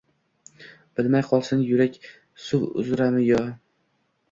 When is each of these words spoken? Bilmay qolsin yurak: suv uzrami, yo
Bilmay 0.99 1.23
qolsin 1.27 1.61
yurak: 1.67 2.01
suv 2.49 2.67
uzrami, 2.85 3.25
yo 3.31 3.45